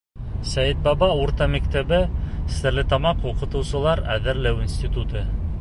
Сәйетбаба 0.51 1.09
урта 1.25 1.47
мәктәбе, 1.57 2.01
Стәрлетамаҡ 2.55 3.23
уҡытыусылар 3.33 4.05
әҙерләү 4.19 4.69
институты... 4.69 5.27